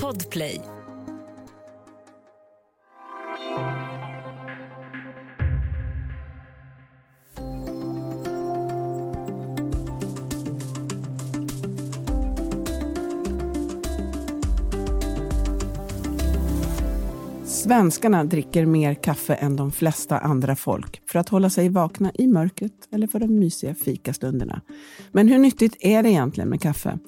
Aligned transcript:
Podplay. 0.00 0.60
Svenskarna 17.44 18.24
dricker 18.24 18.66
mer 18.66 18.94
kaffe 18.94 19.34
än 19.34 19.56
de 19.56 19.72
flesta 19.72 20.18
andra 20.18 20.56
folk 20.56 21.02
för 21.06 21.18
att 21.18 21.28
hålla 21.28 21.50
sig 21.50 21.68
vakna 21.68 22.12
i 22.14 22.26
mörkret 22.26 22.72
eller 22.90 23.06
för 23.06 23.20
de 23.20 23.38
mysiga 23.38 23.74
fikastunderna. 23.74 24.60
Men 25.12 25.28
hur 25.28 25.38
nyttigt 25.38 25.76
är 25.80 26.02
det 26.02 26.10
egentligen 26.10 26.48
med 26.48 26.60
kaffe? 26.60 26.98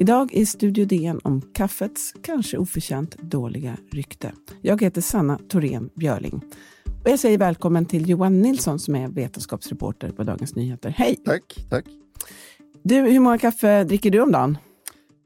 Idag 0.00 0.32
i 0.32 0.46
Studio 0.46 0.84
DN 0.84 1.20
om 1.24 1.40
kaffets 1.54 2.14
kanske 2.22 2.58
oförtjänt 2.58 3.16
dåliga 3.18 3.76
rykte. 3.92 4.32
Jag 4.62 4.82
heter 4.82 5.00
Sanna 5.00 5.38
Thorén 5.48 5.90
Björling. 5.94 6.42
Och 7.04 7.10
jag 7.10 7.18
säger 7.18 7.38
välkommen 7.38 7.86
till 7.86 8.08
Johan 8.08 8.40
Nilsson 8.42 8.78
som 8.78 8.96
är 8.96 9.08
vetenskapsreporter 9.08 10.10
på 10.10 10.24
Dagens 10.24 10.54
Nyheter. 10.54 10.90
Hej! 10.90 11.16
Tack, 11.16 11.66
tack. 11.70 11.84
Du, 12.82 12.94
hur 12.94 13.20
många 13.20 13.38
kaffe 13.38 13.84
dricker 13.84 14.10
du 14.10 14.20
om 14.20 14.32
dagen? 14.32 14.58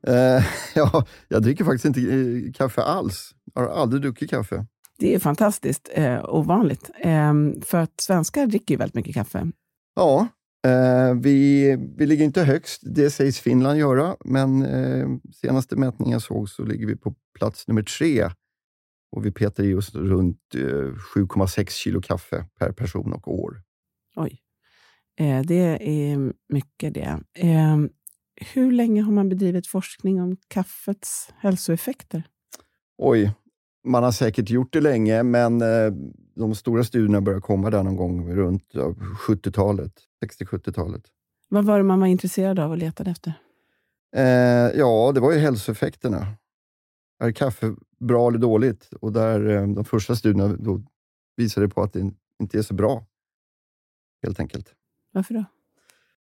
Eh, 0.06 0.44
ja, 0.74 1.06
jag 1.28 1.42
dricker 1.42 1.64
faktiskt 1.64 1.84
inte 1.84 2.00
eh, 2.00 2.52
kaffe 2.52 2.82
alls. 2.82 3.30
Jag 3.54 3.62
har 3.62 3.68
aldrig 3.68 4.02
druckit 4.02 4.30
kaffe. 4.30 4.66
Det 4.98 5.14
är 5.14 5.18
fantastiskt 5.18 5.90
eh, 5.92 6.34
ovanligt. 6.34 6.90
Eh, 6.98 7.32
för 7.62 7.78
att 7.78 8.00
svenskar 8.00 8.46
dricker 8.46 8.74
ju 8.74 8.78
väldigt 8.78 8.94
mycket 8.94 9.14
kaffe. 9.14 9.50
Ja, 9.96 10.28
eh, 10.66 11.14
vi, 11.14 11.76
vi 11.96 12.06
ligger 12.06 12.24
inte 12.24 12.42
högst. 12.42 12.82
Det 12.84 13.10
sägs 13.10 13.40
Finland 13.40 13.78
göra, 13.78 14.16
men 14.24 14.62
eh, 14.62 15.08
senaste 15.34 15.76
mätningen 15.76 16.12
jag 16.12 16.22
såg 16.22 16.48
så 16.48 16.64
ligger 16.64 16.86
vi 16.86 16.96
på 16.96 17.14
plats 17.38 17.68
nummer 17.68 17.82
tre. 17.82 18.30
Och 19.16 19.26
vi 19.26 19.30
petar 19.32 19.64
i 19.64 19.74
oss 19.74 19.94
runt 19.94 20.54
eh, 20.54 20.58
7,6 21.14 21.70
kilo 21.70 22.00
kaffe 22.00 22.46
per 22.58 22.72
person 22.72 23.12
och 23.12 23.34
år. 23.34 23.62
Oj. 24.16 24.38
Eh, 25.18 25.40
det 25.40 25.88
är 25.88 26.32
mycket 26.48 26.94
det. 26.94 27.20
Eh, 27.34 27.78
hur 28.54 28.72
länge 28.72 29.02
har 29.02 29.12
man 29.12 29.28
bedrivit 29.28 29.66
forskning 29.66 30.20
om 30.20 30.36
kaffets 30.48 31.28
hälsoeffekter? 31.38 32.22
Oj, 32.98 33.32
man 33.84 34.02
har 34.02 34.12
säkert 34.12 34.50
gjort 34.50 34.72
det 34.72 34.80
länge, 34.80 35.22
men 35.22 35.60
eh, 35.62 35.92
de 36.36 36.54
stora 36.54 36.84
studierna 36.84 37.20
började 37.20 37.42
komma 37.42 37.70
där 37.70 37.82
någon 37.82 37.96
gång 37.96 38.34
runt 38.34 38.64
ja, 38.72 38.94
70-talet, 39.28 39.92
60-70-talet. 40.22 41.02
Vad 41.48 41.64
var 41.64 41.78
det 41.78 41.84
man 41.84 42.00
var 42.00 42.06
intresserad 42.06 42.58
av 42.58 42.70
och 42.70 42.76
letade 42.76 43.10
efter? 43.10 43.32
Eh, 44.16 44.78
ja, 44.78 45.12
det 45.14 45.20
var 45.20 45.32
ju 45.32 45.38
hälsoeffekterna. 45.38 46.26
Är 47.22 47.32
kaffe 47.32 47.74
bra 48.00 48.28
eller 48.28 48.38
dåligt? 48.38 48.90
Och 49.00 49.12
där 49.12 49.48
eh, 49.48 49.68
de 49.68 49.84
första 49.84 50.16
studierna 50.16 50.56
då 50.56 50.82
visade 51.36 51.68
på 51.68 51.82
att 51.82 51.92
det 51.92 52.10
inte 52.40 52.58
är 52.58 52.62
så 52.62 52.74
bra, 52.74 53.06
helt 54.22 54.40
enkelt. 54.40 54.74
Varför 55.12 55.34
då? 55.34 55.44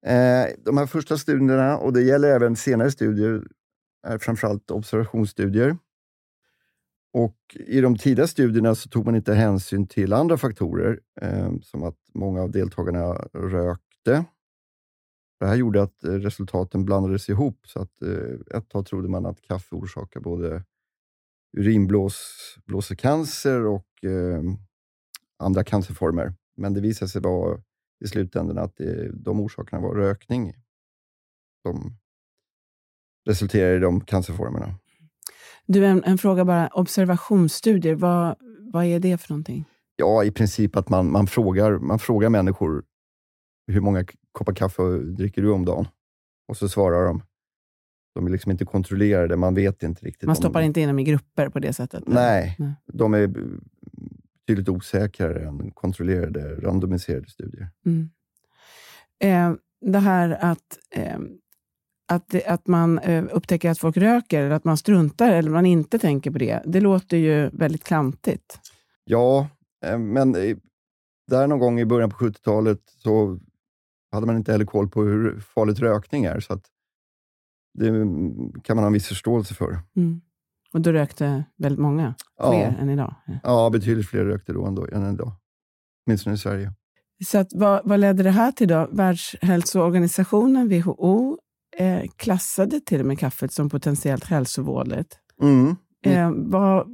Eh, 0.08 0.46
de 0.64 0.78
här 0.78 0.86
första 0.86 1.18
studierna, 1.18 1.78
och 1.78 1.92
det 1.92 2.02
gäller 2.02 2.28
även 2.28 2.56
senare 2.56 2.90
studier, 2.90 3.46
är 4.06 4.18
framförallt 4.18 4.70
observationsstudier. 4.70 5.76
Och 7.12 7.36
I 7.54 7.80
de 7.80 7.98
tidiga 7.98 8.26
studierna 8.26 8.74
så 8.74 8.88
tog 8.88 9.06
man 9.06 9.16
inte 9.16 9.34
hänsyn 9.34 9.86
till 9.86 10.12
andra 10.12 10.38
faktorer, 10.38 11.00
eh, 11.20 11.52
som 11.62 11.82
att 11.82 11.98
många 12.14 12.42
av 12.42 12.50
deltagarna 12.50 13.12
rökte. 13.32 14.24
Det 15.40 15.46
här 15.46 15.54
gjorde 15.54 15.82
att 15.82 16.04
eh, 16.04 16.12
resultaten 16.12 16.84
blandades 16.84 17.28
ihop, 17.28 17.66
så 17.66 17.82
att 17.82 18.02
eh, 18.02 18.56
ett 18.56 18.68
tag 18.68 18.86
trodde 18.86 19.08
man 19.08 19.26
att 19.26 19.42
kaffe 19.42 19.76
orsakar 19.76 20.20
både 20.20 20.64
urinblåsecancer 21.56 23.66
och 23.66 24.04
eh, 24.04 24.42
andra 25.38 25.64
cancerformer. 25.64 26.34
Men 26.56 26.74
det 26.74 26.80
visade 26.80 27.08
sig 27.08 27.20
vara 27.20 27.62
i 28.04 28.08
slutändan 28.08 28.58
att 28.58 28.76
det, 28.76 29.10
de 29.12 29.40
orsakerna 29.40 29.82
var 29.82 29.94
rökning 29.94 30.54
som 31.62 31.96
resulterade 33.28 33.76
i 33.76 33.78
de 33.78 34.00
cancerformerna. 34.00 34.74
Du, 35.72 35.86
en, 35.86 36.04
en 36.04 36.18
fråga 36.18 36.44
bara. 36.44 36.68
Observationsstudier, 36.68 37.94
vad, 37.94 38.36
vad 38.72 38.84
är 38.84 39.00
det 39.00 39.18
för 39.18 39.30
någonting? 39.30 39.64
Ja, 39.96 40.24
i 40.24 40.30
princip 40.30 40.76
att 40.76 40.88
man, 40.88 41.12
man, 41.12 41.26
frågar, 41.26 41.78
man 41.78 41.98
frågar 41.98 42.28
människor 42.28 42.84
hur 43.66 43.80
många 43.80 44.04
koppar 44.32 44.54
kaffe 44.54 44.82
dricker 44.98 45.42
du 45.42 45.50
om 45.50 45.64
dagen? 45.64 45.88
Och 46.48 46.56
så 46.56 46.68
svarar 46.68 47.06
de. 47.06 47.22
De 48.14 48.26
är 48.26 48.30
liksom 48.30 48.50
inte 48.50 48.64
kontrollerade, 48.64 49.36
man 49.36 49.54
vet 49.54 49.82
inte 49.82 50.06
riktigt. 50.06 50.26
Man 50.26 50.36
stoppar 50.36 50.60
om... 50.60 50.66
inte 50.66 50.80
in 50.80 50.88
dem 50.88 50.98
i 50.98 51.04
grupper 51.04 51.48
på 51.48 51.58
det 51.58 51.72
sättet? 51.72 52.04
Nej, 52.06 52.56
Nej. 52.58 52.74
de 52.92 53.14
är 53.14 53.26
betydligt 54.46 54.68
osäkrare 54.68 55.48
än 55.48 55.70
kontrollerade, 55.70 56.54
randomiserade 56.54 57.30
studier. 57.30 57.68
Mm. 57.86 58.10
Eh, 59.20 59.58
det 59.80 59.98
här 59.98 60.30
att, 60.40 60.78
eh, 60.90 61.18
att, 62.10 62.46
att 62.46 62.66
man 62.66 62.98
eh, 62.98 63.24
upptäcker 63.32 63.70
att 63.70 63.78
folk 63.78 63.96
röker, 63.96 64.42
eller 64.42 64.56
att 64.56 64.64
man 64.64 64.76
struntar 64.76 65.32
eller 65.32 65.50
man 65.50 65.66
inte 65.66 65.98
tänker 65.98 66.30
på 66.30 66.38
det, 66.38 66.62
det 66.66 66.80
låter 66.80 67.16
ju 67.16 67.50
väldigt 67.52 67.84
klantigt. 67.84 68.60
Ja, 69.04 69.48
eh, 69.84 69.98
men 69.98 70.32
där 71.26 71.46
någon 71.46 71.58
gång 71.58 71.80
i 71.80 71.84
början 71.84 72.10
på 72.10 72.16
70-talet 72.16 72.80
så 72.86 73.38
hade 74.12 74.26
man 74.26 74.36
inte 74.36 74.52
heller 74.52 74.64
koll 74.64 74.88
på 74.88 75.02
hur 75.02 75.40
farligt 75.40 75.78
rökning 75.78 76.24
är, 76.24 76.40
så 76.40 76.60
det 77.74 77.90
kan 78.62 78.76
man 78.76 78.78
ha 78.78 78.86
en 78.86 78.92
viss 78.92 79.08
förståelse 79.08 79.54
för. 79.54 79.78
Mm. 79.96 80.20
Och 80.72 80.80
då 80.80 80.92
rökte 80.92 81.44
väldigt 81.56 81.80
många, 81.80 82.14
fler 82.40 82.52
ja. 82.52 82.82
än 82.82 82.90
idag? 82.90 83.14
Ja, 83.42 83.70
betydligt 83.70 84.08
fler 84.08 84.24
rökte 84.24 84.52
då 84.52 84.66
än, 84.66 84.74
då, 84.74 84.86
än 84.92 85.14
idag. 85.14 85.32
Åtminstone 86.06 86.34
i 86.34 86.38
Sverige. 86.38 86.72
Så 87.24 87.38
att, 87.38 87.48
vad, 87.54 87.80
vad 87.84 88.00
ledde 88.00 88.22
det 88.22 88.30
här 88.30 88.52
till 88.52 88.68
då? 88.68 88.88
Världshälsoorganisationen, 88.92 90.68
WHO, 90.68 91.38
eh, 91.76 92.02
klassade 92.16 92.80
till 92.80 93.00
och 93.00 93.06
med 93.06 93.18
kaffet 93.18 93.52
som 93.52 93.70
potentiellt 93.70 94.24
hälsovådligt. 94.24 95.18
Mm. 95.42 95.76
Eh, 96.04 96.32
vad, 96.50 96.86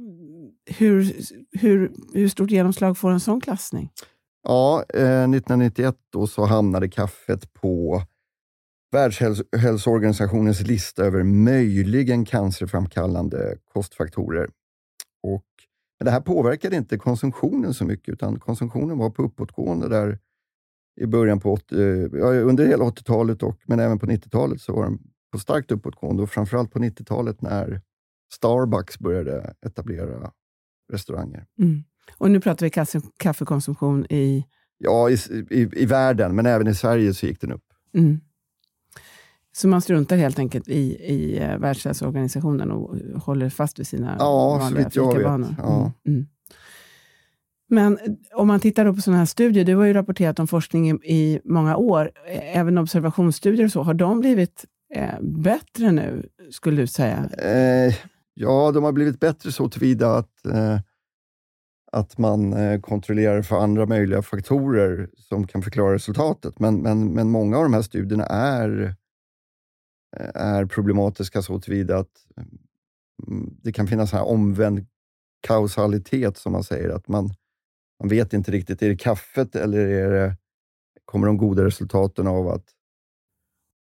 hur, 0.65 1.15
hur, 1.51 1.91
hur 2.13 2.29
stort 2.29 2.51
genomslag 2.51 2.97
får 2.97 3.11
en 3.11 3.19
sån 3.19 3.41
klassning? 3.41 3.91
Ja, 4.43 4.83
eh, 4.93 5.01
1991 5.01 5.95
då 6.13 6.27
så 6.27 6.45
hamnade 6.45 6.89
kaffet 6.89 7.53
på 7.53 8.01
Världshälsoorganisationens 8.91 10.61
lista 10.61 11.03
över 11.03 11.23
möjligen 11.23 12.25
cancerframkallande 12.25 13.57
kostfaktorer. 13.73 14.49
Och, 15.23 15.45
men 15.99 16.05
det 16.05 16.11
här 16.11 16.21
påverkade 16.21 16.75
inte 16.75 16.97
konsumtionen 16.97 17.73
så 17.73 17.85
mycket, 17.85 18.13
utan 18.13 18.39
konsumtionen 18.39 18.97
var 18.97 19.09
på 19.09 19.23
uppåtgående 19.23 19.89
där 19.89 20.19
i 20.97 21.07
början 21.07 21.39
på 21.39 21.53
80, 21.53 22.09
ja, 22.17 22.27
under 22.27 22.67
hela 22.67 22.85
80-talet, 22.85 23.43
och, 23.43 23.59
men 23.65 23.79
även 23.79 23.99
på 23.99 24.05
90-talet 24.05 24.61
så 24.61 24.73
var 24.73 24.83
den 24.83 24.99
på 25.31 25.39
starkt 25.39 25.71
uppåtgående 25.71 26.23
och 26.23 26.29
framförallt 26.29 26.71
på 26.71 26.79
90-talet 26.79 27.41
när 27.41 27.81
Starbucks 28.33 28.99
började 28.99 29.53
etablera 29.65 30.31
restauranger. 30.93 31.45
Mm. 31.59 31.83
Och 32.17 32.31
nu 32.31 32.39
pratar 32.39 32.65
vi 32.65 32.69
kaffe, 32.69 33.01
kaffekonsumtion 33.17 34.05
i... 34.09 34.45
Ja, 34.77 35.09
i, 35.09 35.13
i, 35.49 35.69
i 35.73 35.85
världen, 35.85 36.35
men 36.35 36.45
även 36.45 36.67
i 36.67 36.75
Sverige 36.75 37.13
så 37.13 37.25
gick 37.25 37.41
den 37.41 37.51
upp. 37.51 37.63
Mm. 37.93 38.19
Så 39.51 39.67
man 39.67 39.81
struntar 39.81 40.17
helt 40.17 40.39
enkelt 40.39 40.67
i, 40.67 40.95
i 41.13 41.39
uh, 41.39 41.57
Världshälsoorganisationen 41.57 42.71
och 42.71 42.97
håller 43.21 43.49
fast 43.49 43.79
vid 43.79 43.87
sina 43.87 44.15
ja, 44.19 44.57
vanliga 44.57 44.89
fikavanor? 44.89 45.55
Ja. 45.57 45.91
Mm. 46.05 46.17
Mm. 46.17 46.27
Men 47.69 47.97
eh, 47.97 48.13
om 48.33 48.47
man 48.47 48.59
tittar 48.59 48.93
på 48.93 49.01
sådana 49.01 49.17
här 49.17 49.25
studier, 49.25 49.65
du 49.65 49.75
har 49.75 49.85
ju 49.85 49.93
rapporterat 49.93 50.39
om 50.39 50.47
forskning 50.47 50.89
i, 50.89 50.93
i 51.03 51.41
många 51.43 51.77
år, 51.77 52.11
eh, 52.27 52.57
även 52.57 52.77
observationsstudier 52.77 53.65
och 53.65 53.71
så, 53.71 53.83
har 53.83 53.93
de 53.93 54.19
blivit 54.19 54.65
eh, 54.93 55.21
bättre 55.21 55.91
nu, 55.91 56.29
skulle 56.51 56.81
du 56.81 56.87
säga? 56.87 57.29
Eh, 57.37 57.95
ja, 58.33 58.71
de 58.71 58.83
har 58.83 58.91
blivit 58.91 59.19
bättre 59.19 59.51
så 59.51 59.69
tillvida 59.69 60.15
att, 60.15 60.45
eh, 60.45 60.79
att 61.91 62.17
man 62.17 62.53
eh, 62.53 62.79
kontrollerar 62.79 63.41
för 63.41 63.55
andra 63.55 63.85
möjliga 63.85 64.21
faktorer 64.21 65.09
som 65.15 65.47
kan 65.47 65.61
förklara 65.61 65.93
resultatet. 65.93 66.59
Men, 66.59 66.81
men, 66.81 67.13
men 67.13 67.29
många 67.29 67.57
av 67.57 67.63
de 67.63 67.73
här 67.73 67.81
studierna 67.81 68.25
är 68.25 68.95
eh, 70.17 70.31
är 70.33 70.65
problematiska 70.65 71.41
så 71.41 71.59
tillvida 71.59 71.97
att 71.97 72.25
mm, 73.27 73.53
det 73.63 73.71
kan 73.71 73.87
finnas 73.87 74.11
här 74.11 74.23
omvänd 74.23 74.85
kausalitet, 75.41 76.37
som 76.37 76.51
man 76.51 76.63
säger. 76.63 76.89
Att 76.89 77.07
man, 77.07 77.29
man 77.99 78.09
vet 78.09 78.33
inte 78.33 78.51
riktigt, 78.51 78.81
är 78.81 78.89
det 78.89 78.97
kaffet 78.97 79.55
eller 79.55 79.79
är 79.79 80.11
det, 80.11 80.35
kommer 81.05 81.27
de 81.27 81.37
goda 81.37 81.65
resultaten 81.65 82.27
av 82.27 82.47
att 82.47 82.65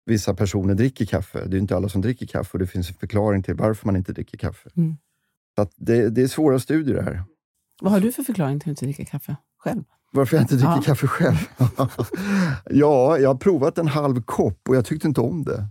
vissa 0.06 0.34
personer 0.34 0.74
dricker 0.74 1.06
kaffe? 1.06 1.44
Det 1.46 1.56
är 1.56 1.60
inte 1.60 1.76
alla 1.76 1.88
som 1.88 2.00
dricker 2.00 2.26
kaffe 2.26 2.50
och 2.52 2.58
det 2.58 2.66
finns 2.66 2.88
en 2.88 2.94
förklaring 2.94 3.42
till 3.42 3.54
varför 3.54 3.86
man 3.86 3.96
inte 3.96 4.12
dricker 4.12 4.38
kaffe. 4.38 4.70
Mm. 4.76 4.96
Så 5.56 5.68
det, 5.76 6.10
det, 6.10 6.22
är 6.22 6.26
svåra 6.26 6.58
studier 6.58 6.94
det 6.94 7.02
här. 7.02 7.24
Vad 7.82 7.92
har 7.92 8.00
du 8.00 8.12
för 8.12 8.22
förklaring 8.22 8.60
till 8.60 8.68
att 8.68 8.82
inte 8.82 8.84
dricka 8.84 9.04
kaffe 9.04 9.36
själv? 9.58 9.84
Varför 10.12 10.36
jag 10.36 10.44
inte 10.44 10.54
dricker 10.54 10.72
ja. 10.76 10.82
kaffe 10.82 11.06
själv? 11.06 11.36
ja, 12.70 13.18
jag 13.18 13.28
har 13.28 13.34
provat 13.34 13.78
en 13.78 13.88
halv 13.88 14.22
kopp 14.22 14.68
och 14.68 14.76
jag 14.76 14.84
tyckte 14.84 15.08
inte 15.08 15.20
om 15.20 15.44
det. 15.44 15.68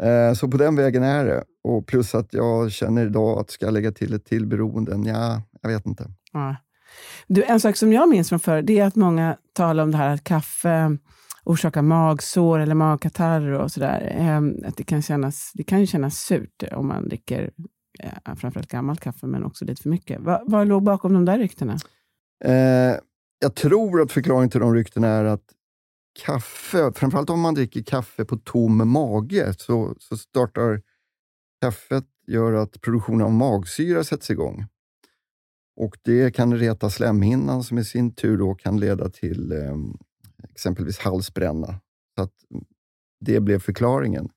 Eh, 0.00 0.34
så 0.34 0.48
på 0.48 0.56
den 0.56 0.76
vägen 0.76 1.02
är 1.02 1.24
det. 1.24 1.44
Och 1.64 1.86
plus 1.86 2.14
att 2.14 2.34
jag 2.34 2.72
känner 2.72 3.06
idag 3.06 3.38
att 3.38 3.50
ska 3.50 3.64
jag 3.64 3.72
lägga 3.72 3.92
till 3.92 4.14
ett 4.14 4.24
till 4.24 4.46
beroende? 4.46 5.10
Ja, 5.10 5.42
jag 5.62 5.70
vet 5.70 5.86
inte. 5.86 6.10
Ja. 6.32 6.56
Du, 7.26 7.44
en 7.44 7.60
sak 7.60 7.76
som 7.76 7.92
jag 7.92 8.08
minns 8.08 8.28
från 8.28 8.40
förr, 8.40 8.62
det 8.62 8.78
är 8.78 8.86
att 8.86 8.96
många 8.96 9.36
talar 9.52 9.82
om 9.82 9.90
det 9.90 9.96
här 9.96 10.14
att 10.14 10.24
kaffe 10.24 10.98
orsakar 11.44 11.82
magsår 11.82 12.58
eller 12.58 12.74
magkatarr 12.74 13.50
och 13.50 13.72
sådär. 13.72 14.12
Ehm, 14.16 14.56
att 14.64 14.76
det 14.76 14.84
kan, 14.84 15.02
kännas, 15.02 15.50
det 15.54 15.62
kan 15.62 15.80
ju 15.80 15.86
kännas 15.86 16.18
surt 16.18 16.62
om 16.72 16.86
man 16.88 17.08
dricker 17.08 17.50
ja, 18.24 18.36
framförallt 18.36 18.70
gammalt 18.70 19.00
kaffe, 19.00 19.26
men 19.26 19.44
också 19.44 19.64
lite 19.64 19.82
för 19.82 19.90
mycket. 19.90 20.20
Vad, 20.20 20.42
vad 20.46 20.68
låg 20.68 20.82
bakom 20.82 21.12
de 21.12 21.24
där 21.24 21.38
ryktena? 21.38 21.78
Eh, 22.44 22.96
jag 23.38 23.54
tror 23.54 24.00
att 24.00 24.12
förklaringen 24.12 24.50
till 24.50 24.60
de 24.60 24.74
ryktena 24.74 25.08
är 25.08 25.24
att 25.24 25.44
kaffe, 26.24 26.92
framförallt 26.92 27.30
om 27.30 27.40
man 27.40 27.54
dricker 27.54 27.82
kaffe 27.82 28.24
på 28.24 28.36
tom 28.36 28.90
mage, 28.92 29.54
så, 29.58 29.94
så 29.98 30.16
startar 30.16 30.82
kaffet 31.60 32.04
gör 32.26 32.52
att 32.52 32.80
produktionen 32.80 33.22
av 33.22 33.32
magsyra 33.32 34.04
sätts 34.04 34.30
igång. 34.30 34.66
Och 35.80 35.98
Det 36.02 36.34
kan 36.34 36.58
reta 36.58 36.90
slemhinnan 36.90 37.62
som 37.62 37.78
i 37.78 37.84
sin 37.84 38.14
tur 38.14 38.38
då 38.38 38.54
kan 38.54 38.80
leda 38.80 39.10
till 39.10 39.52
eh, 39.52 39.76
exempelvis 40.48 40.98
halsbränna. 40.98 41.80
Så 42.16 42.22
att 42.22 42.32
mm, 42.50 42.64
det 43.20 43.40
blev 43.40 43.58
förklaringen. 43.58 44.28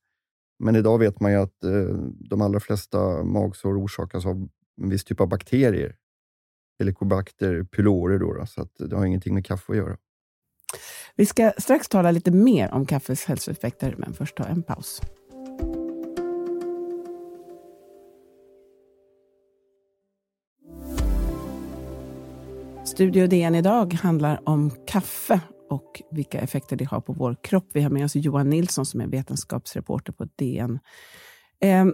Men 0.60 0.76
idag 0.76 1.00
vet 1.00 1.20
man 1.20 1.32
ju 1.32 1.38
att 1.38 1.64
eh, 1.64 1.96
de 2.30 2.42
allra 2.42 2.60
flesta 2.60 3.24
magsår 3.24 3.84
orsakas 3.84 4.26
av 4.26 4.50
en 4.82 4.90
viss 4.90 5.04
typ 5.04 5.22
av 5.22 5.30
bakterier. 5.30 5.96
Helicobacter 6.80 7.64
pylori, 7.64 8.18
då, 8.18 8.34
då, 8.34 8.46
så 8.46 8.62
att 8.62 8.76
det 8.80 8.96
har 8.96 9.06
ingenting 9.06 9.34
med 9.34 9.46
kaffe 9.46 9.72
att 9.72 9.78
göra. 9.78 9.98
Vi 11.16 11.26
ska 11.26 11.52
strax 11.58 11.90
tala 11.90 12.12
lite 12.12 12.32
mer 12.32 12.72
om 12.72 12.86
kaffes 12.86 13.26
hälsoeffekter, 13.26 13.96
men 13.98 14.14
först 14.14 14.38
ta 14.38 14.44
en 14.44 14.64
paus. 14.64 15.02
Studio 22.86 23.28
DN 23.28 23.56
idag 23.56 23.94
handlar 23.94 24.50
om 24.50 24.72
kaffe 24.88 25.40
och 25.70 26.02
vilka 26.12 26.40
effekter 26.40 26.76
det 26.76 26.86
har 26.86 27.02
på 27.02 27.14
vår 27.14 27.38
kropp. 27.44 27.70
Vi 27.74 27.82
har 27.82 27.90
med 27.90 28.06
oss 28.06 28.16
Johan 28.16 28.50
Nilsson 28.50 28.86
som 28.86 29.02
är 29.02 29.08
vetenskapsreporter 29.08 30.14
på 30.14 30.28
DN. 30.36 30.80
Eh, 31.62 31.86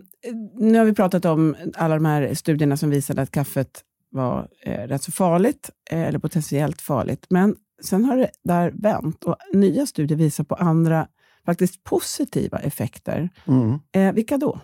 nu 0.54 0.78
har 0.78 0.86
vi 0.86 0.94
pratat 0.94 1.26
om 1.26 1.56
alla 1.76 1.96
de 1.96 2.06
här 2.06 2.34
studierna 2.34 2.78
som 2.78 2.90
visade 2.90 3.22
att 3.22 3.32
kaffet 3.32 3.84
var 4.12 4.48
eh, 4.64 4.88
rätt 4.88 5.04
så 5.04 5.12
farligt, 5.12 5.70
eh, 5.92 6.02
eller 6.02 6.20
potentiellt 6.20 6.82
farligt. 6.82 7.26
Men 7.30 7.56
sen 7.84 8.06
har 8.06 8.18
det 8.18 8.30
där 8.44 8.72
vänt 8.76 9.24
och 9.24 9.36
nya 9.54 9.86
studier 9.86 10.18
visar 10.18 10.44
på 10.44 10.56
andra 10.56 11.08
faktiskt 11.46 11.84
positiva 11.84 12.60
effekter. 12.60 13.30
Mm. 13.48 13.80
Eh, 13.92 14.14
vilka 14.14 14.38
då? 14.38 14.60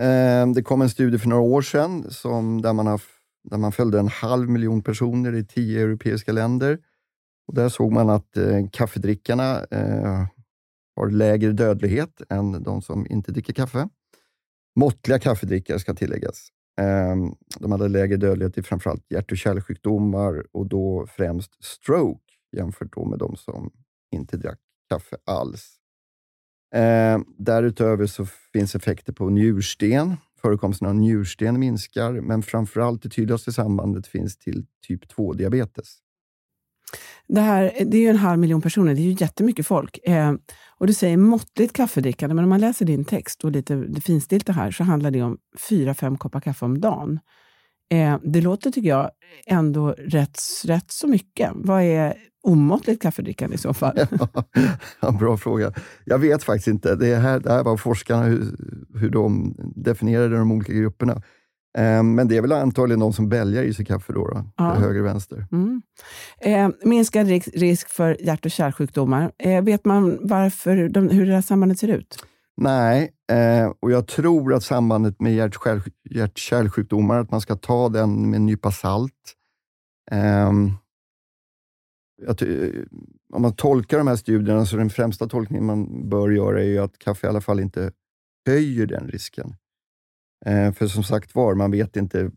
Ehm, 0.00 0.52
det 0.52 0.62
kom 0.62 0.82
en 0.82 0.90
studie 0.90 1.18
för 1.18 1.28
några 1.28 1.42
år 1.42 1.62
sedan 1.62 2.10
som, 2.10 2.62
där, 2.62 2.72
man 2.72 2.86
har, 2.86 3.00
där 3.50 3.58
man 3.58 3.72
följde 3.72 3.98
en 3.98 4.08
halv 4.08 4.48
miljon 4.48 4.82
personer 4.82 5.34
i 5.34 5.44
tio 5.44 5.82
europeiska 5.82 6.32
länder. 6.32 6.78
Och 7.48 7.54
där 7.54 7.68
såg 7.68 7.92
man 7.92 8.10
att 8.10 8.36
eh, 8.36 8.68
kaffedrickarna 8.72 9.64
eh, 9.70 10.26
har 10.96 11.10
lägre 11.10 11.52
dödlighet 11.52 12.22
än 12.28 12.62
de 12.62 12.82
som 12.82 13.06
inte 13.06 13.32
dricker 13.32 13.52
kaffe. 13.52 13.88
Måttliga 14.76 15.18
kaffedrickare 15.18 15.78
ska 15.78 15.94
tilläggas. 15.94 16.48
Eh, 16.80 17.16
de 17.58 17.72
hade 17.72 17.88
lägre 17.88 18.16
dödlighet 18.16 18.58
i 18.58 18.62
framförallt 18.62 19.04
hjärt 19.10 19.32
och 19.32 19.38
kärlsjukdomar 19.38 20.44
och 20.52 20.66
då 20.66 21.06
främst 21.06 21.64
stroke 21.64 22.32
jämfört 22.56 22.92
då 22.92 23.04
med 23.04 23.18
de 23.18 23.36
som 23.36 23.70
inte 24.10 24.36
drack 24.36 24.58
kaffe 24.90 25.16
alls. 25.24 25.76
Eh, 26.74 27.18
därutöver 27.38 28.06
så 28.06 28.26
finns 28.26 28.74
effekter 28.74 29.12
på 29.12 29.30
njursten. 29.30 30.16
Förekomsten 30.46 30.88
av 30.88 30.94
njursten 30.94 31.60
minskar, 31.60 32.12
men 32.12 32.42
framförallt 32.42 33.02
det 33.02 33.08
tydligaste 33.08 33.52
sambandet 33.52 34.06
finns 34.06 34.38
till 34.38 34.66
typ 34.86 35.12
2-diabetes. 35.12 35.86
Det, 37.28 37.40
här, 37.40 37.72
det 37.86 37.96
är 37.96 38.00
ju 38.00 38.08
en 38.08 38.16
halv 38.16 38.38
miljon 38.38 38.62
personer, 38.62 38.94
det 38.94 39.00
är 39.00 39.02
ju 39.02 39.16
jättemycket 39.18 39.66
folk. 39.66 39.98
Eh, 40.04 40.34
och 40.78 40.86
du 40.86 40.94
säger 40.94 41.16
måttligt 41.16 41.72
kaffedrickande, 41.72 42.34
men 42.34 42.44
om 42.44 42.50
man 42.50 42.60
läser 42.60 42.84
din 42.84 43.04
text 43.04 43.44
och 43.44 43.52
lite 43.52 43.74
det 43.74 44.00
finstilta 44.00 44.52
här 44.52 44.70
så 44.70 44.84
handlar 44.84 45.10
det 45.10 45.22
om 45.22 45.38
fyra, 45.68 45.94
fem 45.94 46.18
koppar 46.18 46.40
kaffe 46.40 46.64
om 46.64 46.80
dagen. 46.80 47.20
Eh, 47.90 48.18
det 48.22 48.40
låter, 48.40 48.70
tycker 48.70 48.88
jag, 48.88 49.10
ändå 49.46 49.90
rätt, 49.98 50.38
rätt 50.64 50.90
så 50.90 51.08
mycket. 51.08 51.50
Vad 51.54 51.82
är 51.82 52.14
omåttligt 52.46 53.02
kaffedrickande 53.02 53.54
i 53.54 53.58
så 53.58 53.74
fall? 53.74 53.98
ja, 55.00 55.10
bra 55.10 55.36
fråga. 55.36 55.72
Jag 56.04 56.18
vet 56.18 56.44
faktiskt 56.44 56.68
inte. 56.68 56.94
Det 56.94 57.16
här, 57.16 57.40
det 57.40 57.52
här 57.52 57.64
var 57.64 57.76
forskarna, 57.76 58.22
hur, 58.22 58.56
hur 58.94 59.10
de 59.10 59.54
definierade 59.76 60.36
de 60.36 60.52
olika 60.52 60.72
grupperna. 60.72 61.22
Eh, 61.78 62.02
men 62.02 62.28
det 62.28 62.36
är 62.36 62.42
väl 62.42 62.52
antagligen 62.52 63.00
de 63.00 63.12
som 63.12 63.28
bälgar 63.28 63.62
i 63.62 63.74
sig 63.74 63.84
kaffe 63.84 64.12
då, 64.12 64.28
då 64.28 64.44
ja. 64.56 64.74
höger 64.74 65.00
och 65.00 65.06
vänster. 65.06 65.46
Mm. 65.52 65.82
Eh, 66.40 66.88
minskad 66.88 67.26
risk 67.54 67.88
för 67.88 68.16
hjärt 68.20 68.44
och 68.44 68.50
kärlsjukdomar. 68.50 69.32
Eh, 69.38 69.64
vet 69.64 69.84
man 69.84 70.18
varför 70.20 70.88
de, 70.88 71.08
hur 71.08 71.26
det 71.26 71.34
här 71.34 71.42
sambandet 71.42 71.78
ser 71.78 71.88
ut? 71.88 72.24
Nej, 72.56 73.10
eh, 73.32 73.72
och 73.80 73.90
jag 73.90 74.06
tror 74.06 74.54
att 74.54 74.62
sambandet 74.62 75.20
med 75.20 75.34
hjärt-kärlsjukdomar, 75.34 77.18
att 77.18 77.30
man 77.30 77.40
ska 77.40 77.56
ta 77.56 77.88
den 77.88 78.30
med 78.30 78.36
en 78.36 78.46
nypa 78.46 78.72
salt 78.72 79.12
att, 82.26 82.42
eh, 82.42 82.48
om 83.32 83.42
man 83.42 83.56
tolkar 83.56 83.98
de 83.98 84.06
här 84.06 84.16
studierna, 84.16 84.66
så 84.66 84.76
den 84.76 84.90
främsta 84.90 85.28
tolkningen 85.28 85.66
man 85.66 86.08
bör 86.08 86.30
göra 86.30 86.64
är 86.64 86.80
att 86.80 86.98
kaffe 86.98 87.26
i 87.26 87.30
alla 87.30 87.40
fall 87.40 87.60
inte 87.60 87.92
höjer 88.46 88.86
den 88.86 89.08
risken. 89.08 89.54
Eh, 90.46 90.72
för 90.72 90.86
som 90.86 91.04
sagt 91.04 91.34
var, 91.34 91.54
man 91.54 91.70
vet 91.70 91.96
inte 91.96 92.30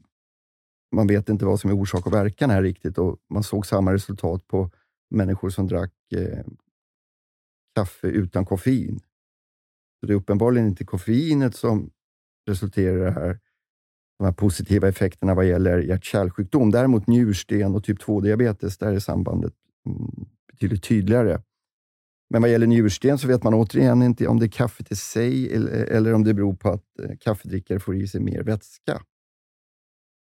man 0.91 1.07
vet 1.07 1.29
inte 1.29 1.45
vad 1.45 1.59
som 1.59 1.69
är 1.69 1.75
orsak 1.75 2.07
och 2.07 2.13
verkan 2.13 2.49
här 2.49 2.61
riktigt 2.61 2.97
och 2.97 3.17
man 3.29 3.43
såg 3.43 3.65
samma 3.65 3.93
resultat 3.93 4.47
på 4.47 4.71
människor 5.09 5.49
som 5.49 5.67
drack 5.67 5.93
eh, 6.15 6.45
kaffe 7.75 8.07
utan 8.07 8.45
koffein. 8.45 8.99
Så 9.99 10.05
Det 10.05 10.13
är 10.13 10.17
uppenbarligen 10.17 10.67
inte 10.67 10.85
koffeinet 10.85 11.55
som 11.55 11.89
resulterar 12.47 12.97
i 12.97 12.99
det 12.99 13.11
här, 13.11 13.39
de 14.17 14.25
här 14.25 14.31
positiva 14.31 14.87
effekterna 14.87 15.35
vad 15.35 15.47
gäller 15.47 15.79
hjärt-kärlsjukdom. 15.79 16.71
Däremot 16.71 17.07
njursten 17.07 17.75
och 17.75 17.83
typ 17.83 18.01
2-diabetes, 18.01 18.77
där 18.77 18.93
är 18.93 18.99
sambandet 18.99 19.53
betydligt 20.51 20.83
tydligare. 20.83 21.41
Men 22.29 22.41
vad 22.41 22.51
gäller 22.51 22.67
njursten 22.67 23.17
så 23.17 23.27
vet 23.27 23.43
man 23.43 23.53
återigen 23.53 24.01
inte 24.01 24.27
om 24.27 24.39
det 24.39 24.45
är 24.45 24.49
kaffet 24.49 24.91
i 24.91 24.95
sig 24.95 25.55
eller, 25.55 25.71
eller 25.71 26.13
om 26.13 26.23
det 26.23 26.33
beror 26.33 26.53
på 26.53 26.69
att 26.69 26.99
eh, 27.03 27.17
kaffedrickare 27.19 27.79
får 27.79 27.95
i 27.95 28.07
sig 28.07 28.21
mer 28.21 28.43
vätska. 28.43 29.01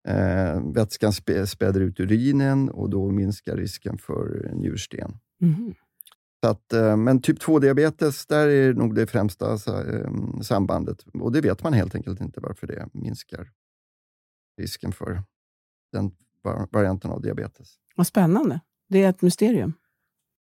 Eh, 0.07 0.71
vätskan 0.73 1.13
spä, 1.13 1.47
späder 1.47 1.81
ut 1.81 1.99
urinen 1.99 2.69
och 2.69 2.89
då 2.89 3.11
minskar 3.11 3.57
risken 3.57 3.97
för 3.97 4.51
njursten. 4.53 5.17
Mm. 5.41 5.73
Så 6.43 6.49
att, 6.49 6.73
eh, 6.73 6.97
men 6.97 7.21
typ 7.21 7.39
2-diabetes, 7.39 8.25
där 8.27 8.47
är 8.47 8.73
nog 8.73 8.95
det 8.95 9.07
främsta 9.07 9.53
eh, 9.53 10.39
sambandet. 10.41 11.05
Och 11.13 11.31
det 11.31 11.41
vet 11.41 11.63
man 11.63 11.73
helt 11.73 11.95
enkelt 11.95 12.21
inte 12.21 12.39
varför 12.39 12.67
det 12.67 12.87
minskar 12.93 13.51
risken 14.57 14.91
för 14.91 15.23
den 15.91 16.11
varianten 16.71 17.11
av 17.11 17.21
diabetes. 17.21 17.75
Vad 17.95 18.07
spännande. 18.07 18.59
Det 18.89 19.03
är 19.03 19.09
ett 19.09 19.21
mysterium. 19.21 19.73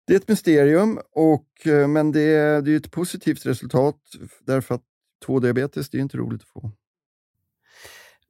Det 0.07 0.13
är 0.13 0.17
ett 0.17 0.29
mysterium, 0.29 1.01
och, 1.13 1.67
eh, 1.67 1.89
men 1.89 2.13
det 2.13 2.21
är, 2.21 2.63
det 2.63 2.73
är 2.73 2.77
ett 2.77 2.91
positivt 2.91 3.47
resultat 3.47 3.97
därför 4.41 4.75
att 4.75 4.83
2-diabetes, 5.27 5.89
det 5.91 5.99
är 5.99 6.03
inte 6.03 6.17
roligt 6.17 6.43
att 6.43 6.49
få. 6.49 6.71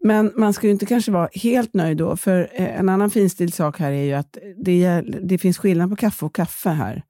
Men 0.04 0.32
man 0.36 0.52
ska 0.52 0.66
ju 0.66 0.72
inte 0.72 0.86
kanske 0.86 1.12
vara 1.12 1.28
helt 1.32 1.74
nöjd 1.74 1.96
då, 1.96 2.16
för 2.16 2.50
en 2.52 2.88
annan 2.88 3.10
finstild 3.10 3.54
sak 3.54 3.78
här 3.78 3.92
är 3.92 4.04
ju 4.04 4.12
att 4.12 4.38
det, 4.64 5.00
det 5.00 5.38
finns 5.38 5.58
skillnad 5.58 5.90
på 5.90 5.96
kaffe 5.96 6.26
och 6.26 6.34
kaffe 6.34 6.70
här. 6.70 7.02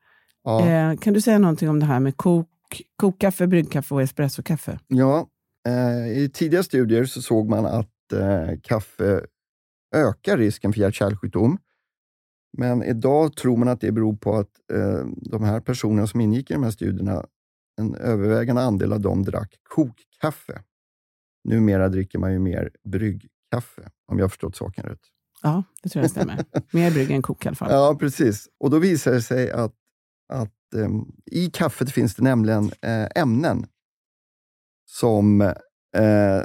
Ja. 0.45 0.69
Eh, 0.69 0.97
kan 0.97 1.13
du 1.13 1.21
säga 1.21 1.39
någonting 1.39 1.69
om 1.69 1.81
det 1.81 1.87
här 1.87 2.01
med 2.01 2.17
kok, 2.17 2.49
kokkaffe, 2.97 3.47
bryggkaffe 3.47 3.95
och 3.95 4.03
espressokaffe? 4.03 4.79
Ja, 4.89 5.29
eh, 5.69 6.19
i 6.19 6.31
tidiga 6.35 6.63
studier 6.63 7.05
så 7.05 7.23
såg 7.23 7.49
man 7.49 7.67
att 7.67 8.13
eh, 8.13 8.61
kaffe 8.63 9.21
ökar 9.95 10.39
risken 10.39 10.73
för 10.73 10.81
hjärt-kärlsjukdom. 10.81 11.59
Men 12.59 12.83
idag 12.83 13.37
tror 13.37 13.57
man 13.57 13.69
att 13.69 13.81
det 13.81 13.93
beror 13.93 14.17
på 14.17 14.37
att 14.37 14.51
eh, 14.73 15.07
de 15.17 15.43
här 15.43 15.61
personerna 15.61 16.07
som 16.07 16.21
ingick 16.21 16.51
i 16.51 16.55
de 16.55 16.63
här 16.63 16.71
studierna, 16.71 17.25
en 17.81 17.95
övervägande 17.95 18.63
andel 18.63 18.93
av 18.93 19.01
dem 19.01 19.23
drack 19.23 19.55
kokkaffe. 19.63 20.63
Numera 21.45 21.89
dricker 21.89 22.19
man 22.19 22.33
ju 22.33 22.39
mer 22.39 22.71
bryggkaffe, 22.85 23.91
om 24.07 24.19
jag 24.19 24.31
förstått 24.31 24.57
saken 24.57 24.85
rätt. 24.85 25.01
Ja, 25.43 25.65
det 25.83 25.89
tror 25.89 26.03
jag 26.03 26.11
stämmer. 26.11 26.45
mer 26.71 26.91
brygg 26.91 27.11
än 27.11 27.23
kok 27.23 27.45
i 27.45 27.49
alla 27.49 27.57
fall. 27.57 27.73
Ja, 27.73 27.97
precis. 28.01 28.49
Och 28.61 28.71
då 28.71 28.79
visar 28.79 29.13
det 29.13 29.23
sig 29.23 29.51
att 29.51 29.75
att 30.29 30.75
eh, 30.75 30.89
i 31.27 31.51
kaffet 31.51 31.91
finns 31.91 32.15
det 32.15 32.23
nämligen 32.23 32.65
eh, 32.83 33.07
ämnen 33.15 33.67
som 34.91 35.41
eh, 35.97 36.43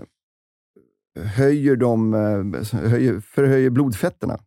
höjer 1.20 1.76
de, 1.76 2.14
eh, 2.14 2.80
höjer, 2.80 3.20
förhöjer 3.20 3.70
blodfetterna. 3.70 4.40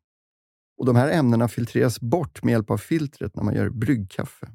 Och 0.76 0.86
De 0.86 0.96
här 0.96 1.10
ämnena 1.10 1.48
filtreras 1.48 2.00
bort 2.00 2.42
med 2.42 2.52
hjälp 2.52 2.70
av 2.70 2.78
filtret 2.78 3.36
när 3.36 3.42
man 3.42 3.54
gör 3.54 3.68
bryggkaffe. 3.68 4.46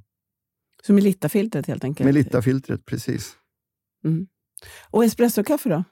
Så 0.84 0.94
Melitta-filtret 0.94 1.68
helt 1.68 1.84
enkelt? 1.84 2.06
Melitta-filtret, 2.06 2.86
precis. 2.86 3.36
Mm. 4.06 4.28
Och 4.90 5.06
espressokaffe 5.06 5.70
då? 5.70 5.84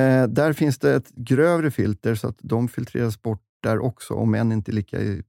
Eh, 0.00 0.28
där 0.28 0.52
finns 0.52 0.78
det 0.78 0.94
ett 0.94 1.10
grövre 1.10 1.70
filter 1.70 2.14
så 2.14 2.28
att 2.28 2.38
de 2.38 2.68
filtreras 2.68 3.22
bort 3.22 3.42
där 3.62 3.78
också, 3.78 4.14
om 4.14 4.34
än 4.34 4.52
inte 4.52 4.72
lika 4.72 5.00
i 5.00 5.22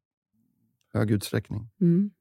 hög 0.94 1.12
utsträckning. 1.12 1.70
Mm. 1.82 2.12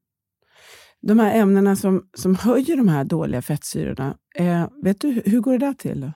De 1.01 1.19
här 1.19 1.39
ämnena 1.39 1.75
som, 1.75 2.09
som 2.13 2.35
höjer 2.35 2.77
de 2.77 2.87
här 2.87 3.03
dåliga 3.03 3.41
fettsyrorna, 3.41 4.17
eh, 4.35 4.69
vet 4.83 5.01
du 5.01 5.21
hur 5.25 5.39
går 5.39 5.51
det 5.51 5.65
där 5.65 5.73
till? 5.73 6.11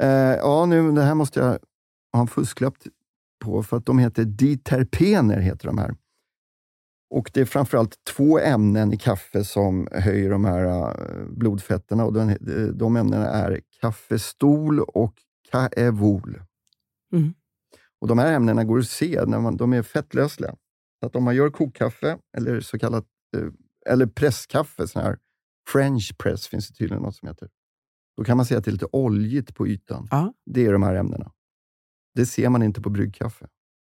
Eh, 0.00 0.08
ja, 0.36 0.66
nu, 0.66 0.92
det 0.92 1.02
här 1.02 1.14
måste 1.14 1.40
jag 1.40 1.58
ha 2.12 2.20
en 2.20 2.28
fusklapp 2.28 2.74
på, 3.44 3.62
för 3.62 3.76
att 3.76 3.86
de 3.86 3.98
heter 3.98 4.24
diterpener. 4.24 5.40
Heter 5.40 5.66
de 5.66 5.78
här. 5.78 5.94
Och 7.10 7.30
Det 7.34 7.40
är 7.40 7.44
framförallt 7.44 8.04
två 8.04 8.38
ämnen 8.38 8.92
i 8.92 8.96
kaffe 8.96 9.44
som 9.44 9.88
höjer 9.92 10.30
de 10.30 10.44
här 10.44 10.64
uh, 10.64 11.28
blodfetterna. 11.30 12.04
Och 12.04 12.12
de, 12.12 12.36
de 12.74 12.96
ämnena 12.96 13.26
är 13.26 13.60
kaffestol 13.80 14.80
och 14.80 15.14
kaevol. 15.50 16.42
Mm. 17.12 17.34
Och 18.00 18.08
De 18.08 18.18
här 18.18 18.32
ämnena 18.32 18.64
går 18.64 18.78
att 18.78 18.88
se 18.88 19.24
när 19.26 19.40
man, 19.40 19.56
de 19.56 19.72
är 19.72 19.82
fettlösliga. 19.82 20.56
Så 21.00 21.06
att 21.06 21.16
om 21.16 21.24
man 21.24 21.36
gör 21.36 21.50
kokkaffe 21.50 22.18
eller 22.36 22.60
så 22.60 22.78
kallat 22.78 23.06
uh, 23.36 23.50
eller 23.86 24.06
presskaffe, 24.06 24.88
sån 24.88 25.02
här 25.02 25.18
French 25.72 26.14
press 26.18 26.46
finns 26.46 26.68
det 26.68 26.74
tydligen 26.74 27.02
något 27.02 27.16
som 27.16 27.28
heter. 27.28 27.48
Då 28.16 28.24
kan 28.24 28.36
man 28.36 28.46
se 28.46 28.56
att 28.56 28.64
det 28.64 28.70
är 28.70 28.72
lite 28.72 28.88
oljigt 28.92 29.54
på 29.54 29.68
ytan. 29.68 30.08
Ja. 30.10 30.34
Det 30.46 30.66
är 30.66 30.72
de 30.72 30.82
här 30.82 30.94
ämnena. 30.94 31.32
Det 32.16 32.26
ser 32.26 32.48
man 32.48 32.62
inte 32.62 32.80
på 32.80 32.90
bryggkaffe, 32.90 33.46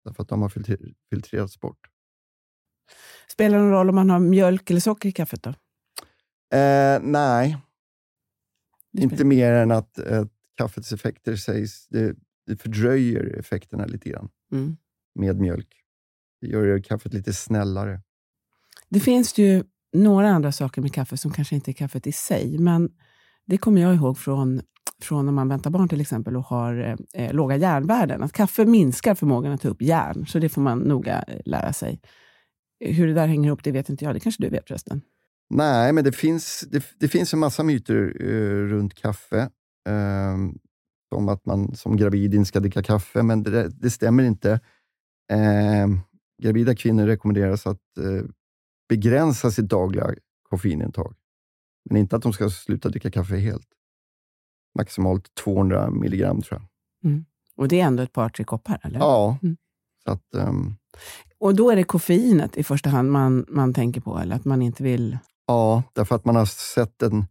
därför 0.05 0.24
att 0.24 0.29
de 0.29 0.41
har 0.41 0.51
filtrerats 1.10 1.60
bort. 1.60 1.79
Spelar 3.32 3.58
det 3.58 3.63
någon 3.63 3.72
roll 3.72 3.89
om 3.89 3.96
man 3.96 4.10
har 4.10 4.20
mjölk 4.20 4.70
eller 4.70 4.79
socker 4.79 5.10
i 5.10 5.12
kaffet? 5.12 5.44
då? 5.44 5.50
Eh, 6.58 7.00
nej, 7.01 7.58
inte 8.98 9.25
mer 9.25 9.51
än 9.51 9.72
att 9.72 10.00
eh, 10.00 10.25
kaffets 10.58 10.91
effekter 10.91 11.36
sägs... 11.36 11.88
Det, 11.88 12.15
det 12.48 12.58
fördröjer 12.62 13.39
effekterna 13.39 13.86
lite 13.86 14.10
grann 14.10 14.29
mm. 14.51 14.77
med 15.15 15.39
mjölk. 15.39 15.82
Det 16.41 16.48
gör 16.48 16.79
kaffet 16.79 17.13
lite 17.13 17.34
snällare. 17.34 18.01
Det 18.89 19.00
finns 19.00 19.38
ju 19.38 19.63
några 19.94 20.29
andra 20.29 20.51
saker 20.51 20.82
med 20.82 20.94
kaffe 20.94 21.17
som 21.17 21.32
kanske 21.32 21.55
inte 21.55 21.72
är 21.72 21.74
kaffet 21.74 22.08
i 22.08 22.12
sig, 22.12 22.58
men 22.58 22.89
det 23.46 23.58
kommer 23.58 23.82
jag 23.82 23.96
ihåg 23.96 24.17
från, 24.17 24.62
från 25.02 25.25
när 25.25 25.34
man 25.34 25.48
väntar 25.48 25.70
barn 25.70 25.90
till 25.90 26.02
exempel 26.02 26.36
och 26.36 26.44
har 26.44 26.98
eh, 27.14 27.34
låga 27.34 27.58
järnvärden. 27.58 28.24
Att 28.24 28.32
kaffe 28.34 28.66
minskar 28.66 29.16
förmågan 29.16 29.52
att 29.52 29.62
ta 29.62 29.70
upp 29.70 29.82
järn, 29.82 30.25
så 30.25 30.40
det 30.40 30.50
får 30.50 30.62
man 30.62 30.80
noga 30.80 31.24
eh, 31.28 31.40
lära 31.46 31.74
sig. 31.74 32.02
Hur 32.80 33.08
det 33.08 33.14
där 33.14 33.28
hänger 33.28 33.48
ihop, 33.48 33.64
det 33.64 33.72
vet 33.72 33.90
inte 33.90 34.06
jag. 34.06 34.16
Det 34.16 34.20
kanske 34.20 34.44
du 34.44 34.50
vet 34.50 34.68
förresten? 34.68 35.02
Nej, 35.50 35.94
men 35.94 36.04
det 36.04 36.12
finns, 36.12 36.66
det, 36.72 36.84
det 37.00 37.08
finns 37.08 37.34
en 37.34 37.40
massa 37.40 37.64
myter 37.64 38.18
eh, 38.22 38.68
runt 38.68 38.94
kaffe. 38.94 39.50
Eh, 39.90 40.36
om 41.16 41.30
att 41.30 41.46
man 41.46 41.75
som 41.75 41.98
gravid 41.98 42.34
inte 42.34 42.48
ska 42.48 42.60
dricka 42.60 42.84
kaffe, 42.84 43.24
men 43.24 43.44
det, 43.44 43.70
det 43.70 43.90
stämmer 43.90 44.24
inte. 44.24 44.52
Eh, 45.32 45.88
gravida 46.44 46.75
kvinnor 46.75 47.06
rekommenderas 47.06 47.68
att 47.68 47.98
eh, 47.98 48.25
begränsa 48.90 49.52
sitt 49.52 49.70
dagliga 49.70 50.16
koffeinintag. 50.50 51.16
Men 51.90 51.98
inte 51.98 52.16
att 52.16 52.22
de 52.22 52.34
ska 52.34 52.50
sluta 52.50 52.90
dricka 52.90 53.12
kaffe 53.12 53.36
helt. 53.36 53.68
Maximalt 54.75 55.36
200 55.44 55.89
milligram 55.89 56.41
tror 56.41 56.62
jag. 56.62 57.12
Mm. 57.12 57.25
Och 57.58 57.67
det 57.67 57.79
är 57.79 57.86
ändå 57.86 58.03
ett 58.03 58.13
par, 58.13 58.29
tre 58.29 58.46
koppar? 58.46 58.79
Eller? 58.84 59.00
Ja. 59.00 59.38
Mm. 59.44 59.58
Så 60.03 60.12
att, 60.12 60.25
um... 60.32 60.75
Och 61.39 61.55
då 61.55 61.70
är 61.70 61.75
det 61.75 61.84
koffeinet 61.84 62.58
i 62.58 62.63
första 62.63 62.89
hand 62.89 63.12
man, 63.12 63.46
man 63.50 63.74
tänker 63.74 64.01
på, 64.01 64.17
eller 64.20 64.36
att 64.36 64.46
man 64.46 64.62
inte 64.62 64.84
vill... 64.84 65.17
Ja, 65.48 65.84
därför 65.94 66.15
att 66.15 66.25
man 66.25 66.36
har 66.36 66.46
sett 66.46 67.01
en, 67.01 67.25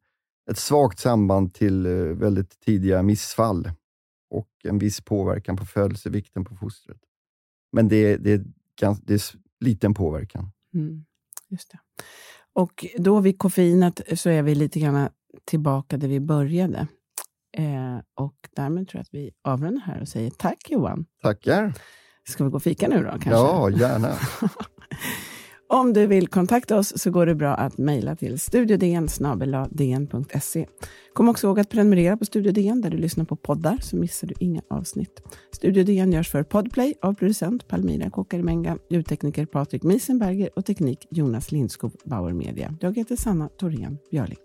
ett 0.50 0.58
svagt 0.58 0.98
samband 0.98 1.54
till 1.54 1.86
uh, 1.86 2.16
väldigt 2.16 2.60
tidiga 2.60 3.02
missfall 3.02 3.70
och 4.30 4.48
en 4.64 4.78
viss 4.78 5.00
påverkan 5.00 5.56
på 5.56 5.64
födelsevikten 5.64 6.44
på 6.44 6.56
fostret. 6.56 7.00
Men 7.72 7.88
det, 7.88 8.16
det, 8.16 8.32
är, 8.32 8.44
det 9.02 9.14
är 9.14 9.20
liten 9.60 9.94
påverkan. 9.94 10.50
Mm. 10.74 11.04
Just 11.48 11.70
det. 11.70 11.78
Och 12.52 12.86
då 12.98 13.20
vid 13.20 13.38
koffeinet 13.38 14.00
så 14.14 14.30
är 14.30 14.42
vi 14.42 14.54
lite 14.54 14.80
grann 14.80 15.08
tillbaka 15.44 15.96
där 15.96 16.08
vi 16.08 16.20
började. 16.20 16.86
Eh, 17.56 17.98
och 18.14 18.34
därmed 18.56 18.88
tror 18.88 18.98
jag 18.98 19.02
att 19.02 19.14
vi 19.14 19.30
avrundar 19.44 19.80
här 19.80 20.00
och 20.00 20.08
säger 20.08 20.30
tack 20.30 20.70
Johan. 20.70 21.06
Tackar. 21.22 21.72
Ska 22.28 22.44
vi 22.44 22.50
gå 22.50 22.56
och 22.56 22.62
fika 22.62 22.88
nu 22.88 23.02
då? 23.02 23.10
Kanske? 23.10 23.30
Ja, 23.30 23.70
gärna. 23.70 24.12
Om 25.68 25.92
du 25.92 26.06
vill 26.06 26.28
kontakta 26.28 26.78
oss 26.78 26.92
så 26.96 27.10
går 27.10 27.26
det 27.26 27.34
bra 27.34 27.54
att 27.54 27.78
mejla 27.78 28.16
till 28.16 28.40
studiodn 28.40 29.08
Kom 31.12 31.28
också 31.28 31.46
ihåg 31.46 31.60
att 31.60 31.70
prenumerera 31.70 32.16
på 32.16 32.24
Studio 32.24 32.52
DN 32.52 32.80
där 32.80 32.90
du 32.90 32.96
lyssnar 32.96 33.24
på 33.24 33.36
poddar 33.36 33.78
så 33.82 33.96
missar 33.96 34.28
du 34.28 34.34
inga 34.40 34.62
avsnitt. 34.70 35.22
Studio 35.52 35.84
DN 35.84 36.12
görs 36.12 36.30
för 36.30 36.42
Podplay 36.42 36.94
av 37.02 37.14
producent 37.14 37.68
Palmira 37.68 38.10
Kokarimenga, 38.10 38.78
ljudtekniker 38.90 39.46
Patrik 39.46 39.82
Miesenberger 39.82 40.50
och 40.56 40.64
teknik 40.64 41.06
Jonas 41.10 41.52
Lindskog 41.52 41.92
Bauer 42.04 42.32
Media. 42.32 42.74
Jag 42.80 42.96
heter 42.96 43.16
Sanna 43.16 43.48
Thorén 43.48 43.98
Björling. 44.10 44.43